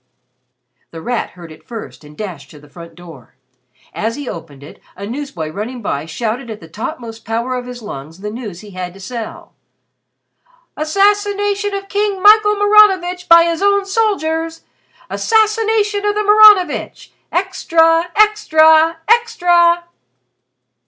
[0.89, 3.35] The Rat heard it first and dashed to the front door.
[3.93, 7.83] As he opened it a newsboy running by shouted at the topmost power of his
[7.83, 9.53] lungs the news he had to sell:
[10.75, 14.63] "Assassination of King Michael Maranovitch by his own soldiers!
[15.07, 17.11] Assassination of the Maranovitch!
[17.31, 18.09] Extra!
[18.15, 18.97] Extra!
[19.07, 19.83] Extra!"